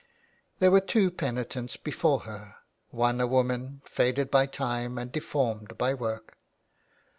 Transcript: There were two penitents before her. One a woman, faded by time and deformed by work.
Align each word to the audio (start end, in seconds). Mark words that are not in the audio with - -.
There 0.57 0.71
were 0.71 0.81
two 0.81 1.11
penitents 1.11 1.77
before 1.77 2.21
her. 2.21 2.55
One 2.89 3.21
a 3.21 3.27
woman, 3.27 3.83
faded 3.85 4.31
by 4.31 4.47
time 4.47 4.97
and 4.97 5.11
deformed 5.11 5.77
by 5.77 5.93
work. 5.93 6.39